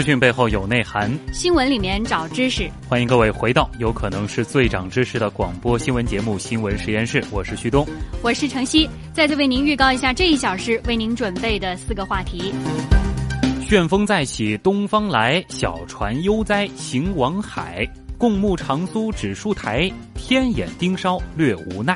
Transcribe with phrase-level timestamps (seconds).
[0.00, 2.66] 资讯背后有内涵，新闻里面找知识。
[2.88, 7.86] 欢迎各位回到有可能是最长知识的广播新闻节目《新闻实验室》，我是旭东，
[8.22, 8.88] 我是程曦。
[9.12, 12.50] 再次为您预告一下这一小时为您准备的四个话题：
[13.60, 21.94] 旋风再起东方来，小船悠哉行往海，共沐长苏指数台，天眼盯梢略无奈。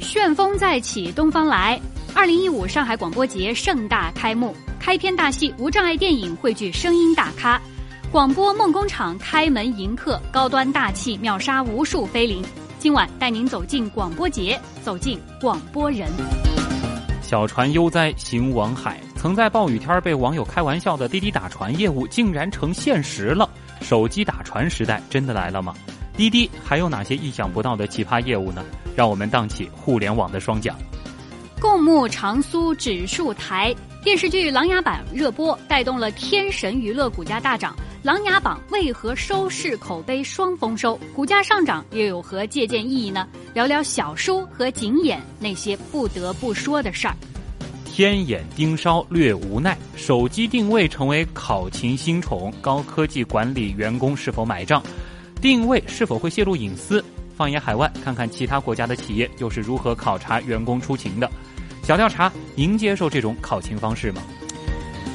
[0.00, 1.78] 旋风再起东方来，
[2.14, 4.56] 二零一五上海广播节盛大开幕。
[4.88, 7.60] 开篇大戏无障碍电影汇聚声音大咖，
[8.10, 12.42] 广播梦工厂开门迎客，高端大气秒杀无数飞灵。
[12.78, 16.08] 今晚带您走进广播节，走进广播人。
[17.20, 23.46] 小船悠哉行往海，曾在暴雨天被网友开玩笑的滴滴打船业务竟然成现实了。
[23.82, 25.74] 手机打船时代真的来了吗？
[26.16, 28.64] 滴滴还有哪些意想不到的奇葩业务呢？
[28.96, 30.74] 让我们荡起互联网的双桨。
[31.60, 33.74] 共沐长苏指数台。
[34.08, 37.76] 电视剧《琅琊榜》热播，带动了天神娱乐股价大涨。
[38.02, 40.98] 《琅琊榜》为何收视口碑双丰收？
[41.14, 43.28] 股价上涨又有何借鉴意义呢？
[43.52, 47.14] 聊聊小叔和景琰那些不得不说的事儿。
[47.84, 54.82] 天眼盯梢略无奈，手机定位成为考勤新宠，高科技管理员工是否买账？
[55.38, 57.04] 定位是否会泄露隐私？
[57.36, 61.30] 放眼海外，看看其他国家的企业又是如何考察员工出勤的。
[61.88, 64.20] 小调查，您接受这种考勤方式吗？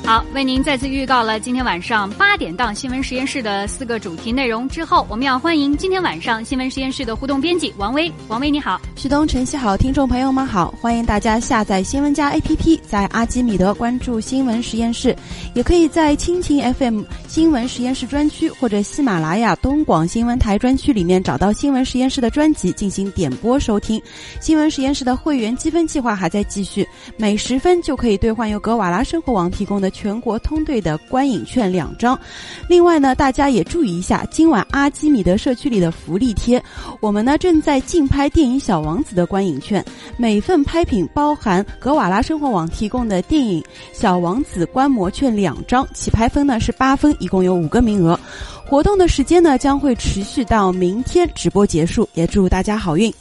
[0.06, 8.12] 好，为您再次预告了今天晚上八点档新闻实验室的四个主题内容之后，我们要欢迎今天晚上新闻实验室的互动编辑王威。
[8.28, 15.16] 王威你好，旭东、晨曦好，听众朋友们好，欢迎大家下载新闻加 APP，在阿基米德关注新闻实验室，
[15.56, 24.02] 也可以在蜻蜓 FM 新闻实验室专区或者喜马拉雅东广新闻台专区里面找到新闻实验室的专辑进行点播收听。
[24.42, 26.86] 新闻实验室的会员积分计划还在继续，
[27.16, 29.94] 每十分就可以兑换由格瓦拉生活网提供的。
[29.94, 32.20] 全国通兑的观影券两张，
[32.68, 36.62] 另外呢，大家也注意一下，今晚阿基米德社区里的福利贴，
[37.00, 39.86] 我们呢正在竞拍电影《小王子》的观影券，
[40.18, 43.62] 每份拍品包含格瓦拉生活网提供的电影
[43.94, 48.20] 《小王子》观摩券两张，起拍分呢是八分，一共有五个名额。
[48.66, 53.14] 活动的时间呢将会持续到明天直播结束，也祝大家好运。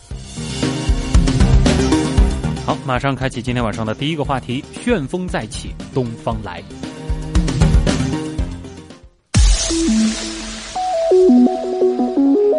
[2.64, 6.62] 好，马上开启今天晚上的第一个话题：旋风再起，东方来。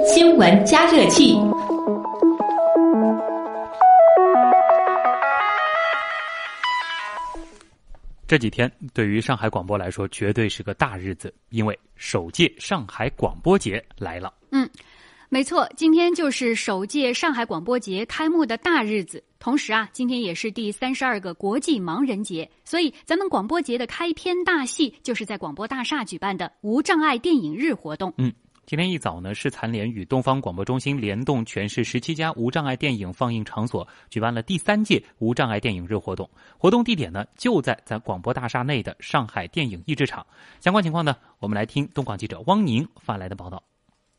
[0.06, 1.38] 新闻加热器。
[8.28, 14.34] 这几天对于上海广播来说，绝对是个大日子，因为首届上海广播节来了。
[14.52, 14.70] 嗯。
[15.30, 28.14] 没错，今天就是首届上海广播节开幕的大日子，同时啊，今天也是第三十二个国际盲人节，所以咱们广播节的开篇大戏就是在广播大厦举办的无障碍电影日活动。
[28.18, 28.32] 嗯，
[28.68, 36.30] 今天一早呢，市残联与东方广播中心联动全市十七家无障碍电影放映场所，举办了第三届无障碍电影日活动。
[36.60, 40.24] 活动地点呢，就在咱广播大厦内的上海电影译制厂。
[40.60, 43.64] 相关情况呢，我们来听东广记者汪宁发来的报道。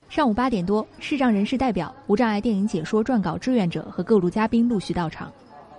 [0.08, 5.32] 上午八点多，视障人士代表、无障碍电影解说撰稿志愿者和各路嘉宾陆续到场。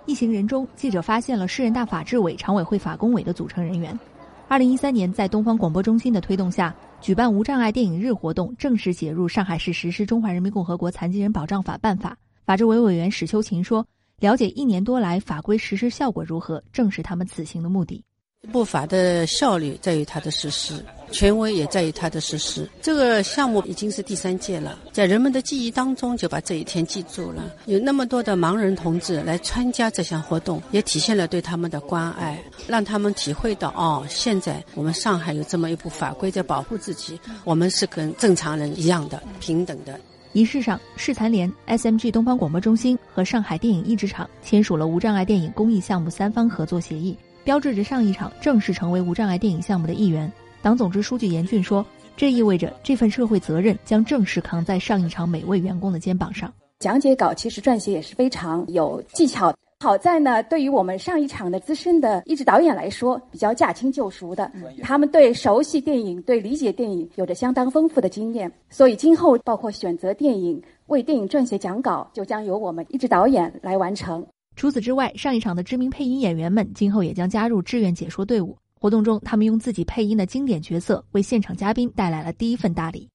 [0.04, 3.98] 一行人中，记者发现了市人大法制委常委会法工委的组成人员。
[4.46, 12.16] 二零一三年，在东方广播中心的推动下，举办无障碍电影日活动正式写入上海市实施《中华人民共和国残疾人保障法》办法。
[12.44, 13.84] 法制委委员史秋琴说
[14.20, 18.04] ：“了解一年多来法规实施效果如何，正是他们此行的目的。”
[18.42, 22.68] 一部法的效率在于它的实施，权威也在于它的实施。
[22.80, 27.54] 这个项目已经是第三届了，在人们的记忆当中就把这一天记住了。
[27.66, 39.98] 有那么多的盲人同志来参加这项活动，也体现了对他们的关爱，让他们体会到哦，现在我们上海有这么一部法规在保护自己，我们是跟正常人一样的平等的。
[40.32, 47.16] 仪式上，市残联、SMG 东方广播中心和上海电影译制厂签署了无障碍电影公益项目三方合作协议。
[47.42, 50.30] 标志着上一场正式成为无障碍电影项目的一员。
[50.66, 51.86] 党总支书记严俊说
[52.18, 64.50] ：“这意味着这份社会责任将正式扛在上一场每位员工的肩膀上。”讲解稿其实撰写也是非常有技巧，好在呢，对于我们上一场的资深的一制导演来说，比较驾轻就熟的，
[64.82, 74.26] 他们对熟悉电影、对理解电影有着相当丰富的经验，所以今后包括选择电影、为电影撰写讲稿，就将由我们一制导演来完成。
[74.56, 78.56] 除此之外，上一场的知名配音演员们今后也将加入志愿解说队伍。
[78.86, 83.10] 活动中，他们用自己配音的经典角色，为现场嘉宾带来了第一份大礼。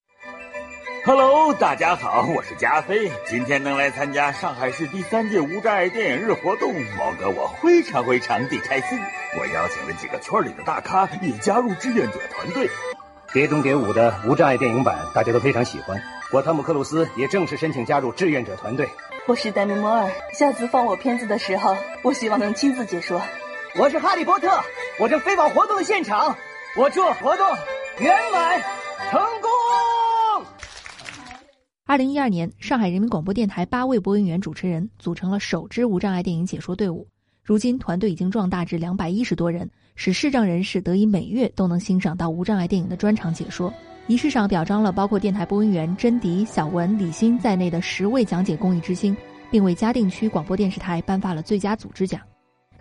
[1.06, 3.10] Hello，大家好，我是加菲。
[3.26, 9.00] 今天能来参加上海市第三届无障碍电影日活动，毛哥我非常非常的开心。
[9.40, 12.68] 我邀请了几个圈里的大咖也加入志愿者团队。
[13.32, 15.98] 《碟中谍五》的无障碍电影版大家都非常喜欢，
[16.34, 18.86] 我汤姆克鲁斯也正式申请加入志愿者团队。
[19.26, 23.22] 我是戴米摩尔，下次放我片子的时候，我希望能亲自解说。
[23.80, 24.50] 我是哈利波特，
[25.00, 26.36] 我正飞往活动的现场，
[26.76, 27.48] 我祝活动
[28.00, 28.62] 圆满
[29.10, 29.50] 成功。
[31.86, 37.08] 二零一二年，上海人民广播电台八位播音员主持人组成了首支无障碍电影解说队伍。
[37.42, 43.74] 如今，团队已经壮大至两百一十多人，使视障人士得以每月都能欣赏到无障碍电影的专场解说。
[44.08, 49.16] 仪式上表彰了包括电台播音员甄迪、小文、李欣在内的十位讲解公益之星，
[49.50, 52.20] 并为嘉定区广播电视台颁发了最佳组织奖。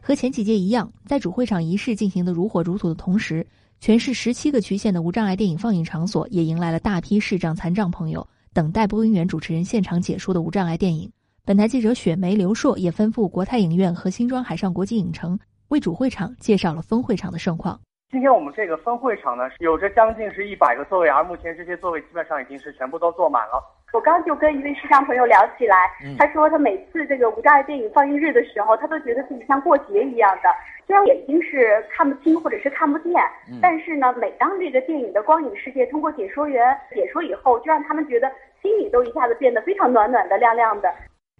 [0.03, 3.47] 和前几届一样，在主会场仪式进行的如火如荼的同时，
[3.81, 8.27] 全市十七个区县的无障碍电影放映场所也迎来了大批视障残障朋友。
[8.53, 11.11] 等待播音员主持人现场解说的无障碍电影。
[11.45, 15.39] 本台记者雪梅、刘硕也吩咐国泰影院和新庄海上国际影城
[15.69, 17.79] 为主会场介绍了分会场的盛况。
[18.11, 23.63] 今天我们这个分会场呢，有着将近是一百个座位，而目前这些座位基本上已经是全部都坐满了。
[23.93, 25.77] 我刚刚就跟一位视障朋友聊起来，
[26.19, 30.49] 他说他每次这个无障碍电影放映日的时候，他都觉得自己像过节一样的。
[30.87, 33.15] 虽然眼睛是看不清或者是看不见，
[33.61, 38.31] 但是呢，每当这个电影的光影世界通过解说员解说以后，就让他们觉得
[38.63, 40.93] 心里都一下子变得非常暖暖的、亮亮的。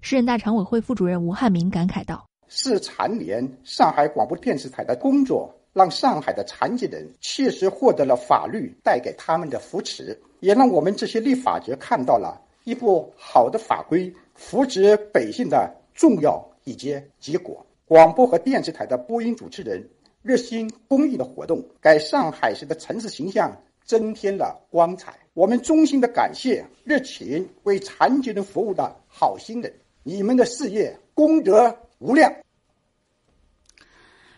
[0.03, 17.65] 市人大常委会副主任吴汉民感慨道：“是蝉联上海广播电视台的工作。”让上海的残疾人切实获得了法律带给他们的扶持，也让我们这些立法者看到了一部好的法规扶植百姓的重要以及结果。
[17.87, 19.89] 广播和电视台的播音主持人
[20.23, 25.19] 热心公益的活动，给上海市的城市形象增添了光彩。
[25.35, 29.73] 我们衷心的感谢热情为残疾人服务的好心人，
[30.03, 32.33] 你们的事业功德无量。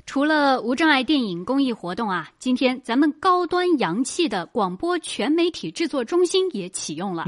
[0.04, 7.24] 除了无障碍电影公益活动啊，今天咱们高端洋气的广播全媒体制作中心也启用了。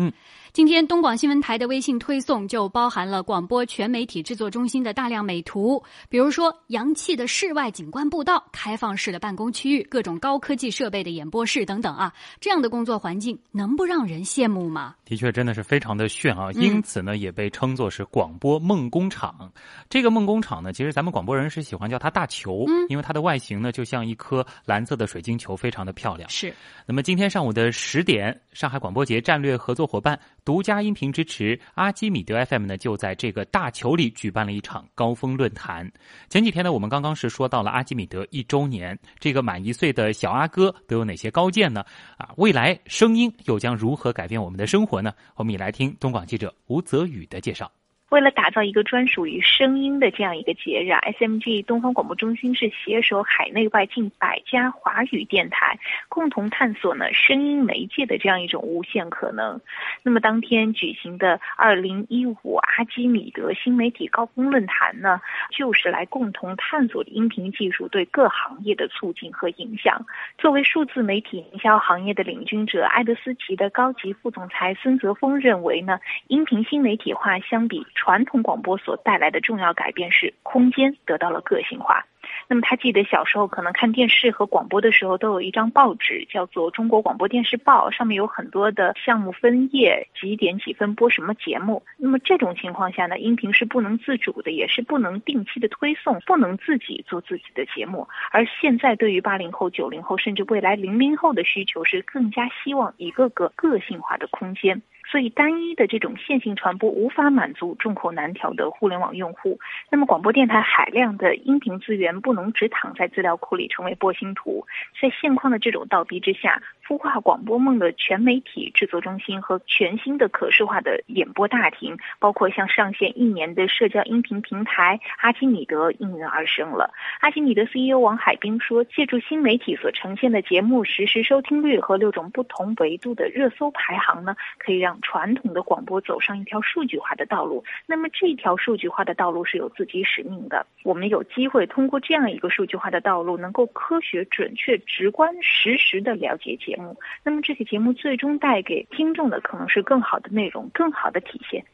[0.55, 14.95] 今天东广新闻台的微信推送就包含了广播全媒体制作中心的大量美图，比如说洋气的室外景观步道、开放式的办公区域、各种高科技设备的演播室等等啊，这样的工作环境能不让人羡慕吗？
[15.05, 16.53] 的确，真的是非常的炫啊！
[16.53, 19.53] 因此呢，也被称作是广播梦工厂。
[19.91, 26.31] 这个梦工厂呢，其实咱们广播人是喜欢叫它大球，因为它的外形呢就像一颗蓝色的水晶球，非常的漂亮。
[26.31, 26.55] 是。
[26.87, 30.17] 那么今天上午的十点，上海广播节战略合作伙伴。
[30.45, 35.91] 独家音频支持阿基米德 FM 呢，就在这个大球里举办了一场高峰论坛。
[36.29, 41.83] 前几天呢，我们刚刚是说到了阿基米德一周年，这个满一岁的小阿哥都有哪些高见呢？
[42.19, 45.15] 啊，未来声音又将如何改变我们的生活呢？
[45.37, 47.71] 我们也来听东广记者吴泽宇的介绍。
[48.11, 59.61] 为了打造一个专属于声音的这样一个节日啊，SMG 东方广播中心是携手海内外近百家华语电台，共同探索呢声音媒介的这样一种无限可能。
[60.05, 65.21] 那么当天举行的二零一五阿基米德新媒体高峰论坛呢，
[65.51, 70.07] 就是来共同探索音频技术对各行业的促进和影响。
[70.39, 77.85] 作为数字媒体营销行业的领军者，爱德斯奇的高级副总裁孙泽峰认为呢，音频新媒体化相比。
[77.95, 82.05] 传统广播所带来的重要改变是空间得到了个性化。
[82.49, 91.83] 那么他记得小时候可能看电视和广播的时候都有一张报纸叫做《中国广播电视报》，上面有很多的项目分页，几点几分播什么节目。
[91.97, 98.09] 那么这种情况下呢，音频是不能自主的，也是不能定期的推送，不能自己做自己的节目。
[98.31, 104.83] 而现在对于八零后、九零后甚至未来零零后的需求是更加希望一个个个性化的空间。
[105.07, 109.61] 所以，单一的这种线性传播无法满足众口难调的互联网用户。
[109.91, 114.67] 那么，广播电台海量的音频资源不能只躺在资料库里成为波形图。
[115.01, 126.93] 在现况的这种倒逼之下，孵化广播梦的全媒体制作中心和全新的可视化的演播大厅，包括像上线一年的社交音频平台阿基米德应运而生了。
[127.21, 137.65] 阿基米德 CEO 王海兵说：“借助新媒体所呈现的节目实时收听率和六种不同维度的热搜排行呢，可以让。”让传统的广播走上一条数据化的道路。
[137.85, 146.97] 那么这条数据化的道路是有自己使命的，我们有机会通过这样一个数据化的道路，能够科学、准确、直观、实时的了解节目。
[147.25, 151.65] 那么这个节目最终带给听众的可能是更好的内容、更好的体现。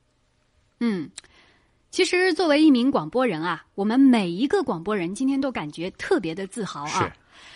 [0.80, 1.10] 嗯。
[1.90, 7.12] 其实，作为一名广播人啊，我们每一个广播人今天都感觉特别的自豪啊。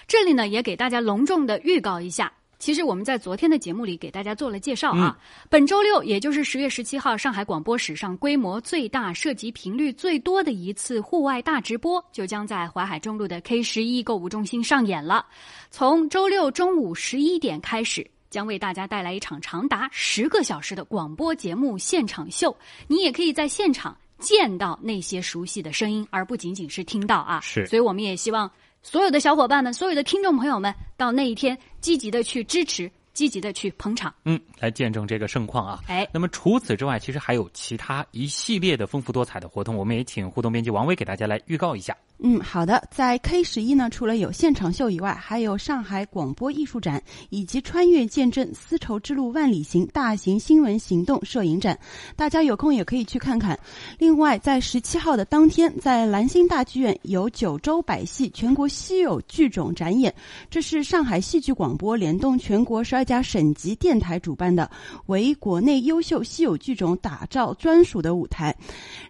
[0.09, 2.33] 这里呢，也给大家隆重的预告一下。
[2.65, 5.19] 其实我们在昨天的节目里给大家做了介绍啊。
[5.51, 15.27] 本周六，也就是十月十七号，上海广播史上规模最大、涉及频率最多的一次户外大直播，就将在淮海中路的 K 十一购物中心上演了。
[15.71, 22.57] 从周六中午十一点开始，将为大家带来一场长达十个小时的广播节目现场秀。
[22.87, 23.95] 你也可以在现场。
[24.21, 27.41] 见到那些熟悉的声音，而不仅仅是听到啊！
[27.41, 28.51] 是，所以我们也希望
[28.85, 35.81] 所有的小伙伴们、所有的听众朋友们，到那一天积极的去支持，积极的去捧场，嗯，来见证这个盛况啊！
[35.89, 41.97] 哎，那么除此之外，其实还有其他一系列的丰富多彩的活动，我们也请互动编辑王威给大家来预告一下。
[42.27, 42.83] 嗯，好的。
[42.91, 51.79] 在 K 十一呢，除了有现场秀以外，还有上海广播艺术展以及穿越见证丝绸之路万里行大型新闻行动摄影展，
[52.17, 53.61] 大家有空也可以去看看。
[53.99, 60.15] 另外，在十七号的当天，在兰心大剧院有九州百戏全国稀有剧种展演，
[60.49, 64.71] 这是上海戏剧广播联动全国十二家省级电台主办的，
[65.09, 68.57] 为国内优秀稀有剧种打造专属的舞台。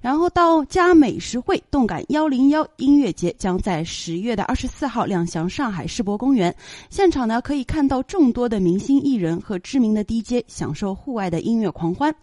[0.00, 2.98] 然后到佳美食会动感幺零幺音。
[3.03, 6.54] 乐乐节将在十月的二十四号亮相上海世博公园，
[6.88, 12.14] 现场呢可以看到众多的明星艺人和知名的 DJ 享受户外的音乐狂欢。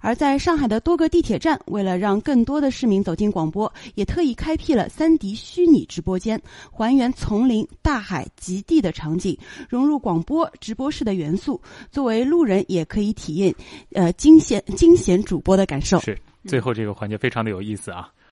[0.00, 6.40] 而在上海的多个地铁站，为了让更多的市民走进广播，也特意开辟了三 D 虚拟直播间，
[6.70, 9.36] 还原丛林、大海、极地的场景，
[9.68, 11.60] 融入广播直播室的元素。
[11.90, 13.52] 作为路人，也可以体验
[13.92, 15.98] 呃惊险惊险主播的感受。
[15.98, 18.08] 是，最后这个环节非常的有意思啊。